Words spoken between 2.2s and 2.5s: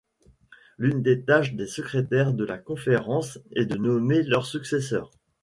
de